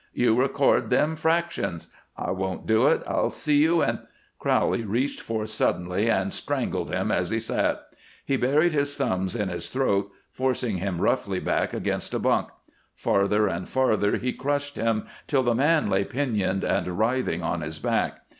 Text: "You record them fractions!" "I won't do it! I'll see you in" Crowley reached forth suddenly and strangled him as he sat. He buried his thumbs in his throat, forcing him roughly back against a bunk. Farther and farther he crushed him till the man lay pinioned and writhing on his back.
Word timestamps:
"You 0.15 0.33
record 0.33 0.89
them 0.89 1.15
fractions!" 1.15 1.93
"I 2.17 2.31
won't 2.31 2.65
do 2.65 2.87
it! 2.87 3.03
I'll 3.05 3.29
see 3.29 3.57
you 3.57 3.83
in" 3.83 3.99
Crowley 4.39 4.83
reached 4.83 5.19
forth 5.19 5.49
suddenly 5.51 6.09
and 6.09 6.33
strangled 6.33 6.89
him 6.91 7.11
as 7.11 7.29
he 7.29 7.39
sat. 7.39 7.83
He 8.25 8.35
buried 8.35 8.71
his 8.73 8.97
thumbs 8.97 9.35
in 9.35 9.49
his 9.49 9.67
throat, 9.67 10.11
forcing 10.31 10.77
him 10.77 11.01
roughly 11.01 11.39
back 11.39 11.71
against 11.75 12.15
a 12.15 12.19
bunk. 12.19 12.47
Farther 12.95 13.45
and 13.47 13.69
farther 13.69 14.15
he 14.17 14.33
crushed 14.33 14.75
him 14.75 15.05
till 15.27 15.43
the 15.43 15.53
man 15.53 15.87
lay 15.87 16.03
pinioned 16.03 16.63
and 16.63 16.97
writhing 16.97 17.43
on 17.43 17.61
his 17.61 17.77
back. 17.77 18.21